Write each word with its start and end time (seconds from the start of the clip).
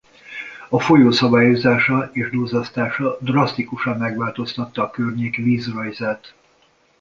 A 0.69 0.79
folyó 0.79 1.11
szabályozása 1.11 2.09
és 2.13 2.29
duzzasztása 2.29 3.17
drasztikusan 3.19 3.97
megváltoztatta 3.97 4.83
a 4.83 4.89
környék 4.89 5.35
vízrajzát. 5.35 6.35